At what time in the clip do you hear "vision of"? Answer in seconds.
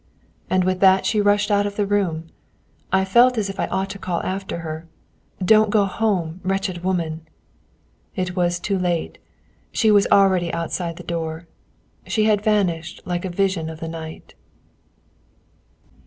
13.29-13.79